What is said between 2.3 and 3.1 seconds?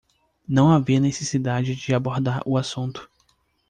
o assunto.